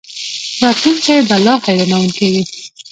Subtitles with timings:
[0.61, 2.43] راتلونکی به لا حیرانوونکی وي.